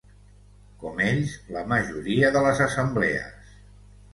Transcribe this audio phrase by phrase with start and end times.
[0.83, 3.57] Com ells, la majoria de les assemblees.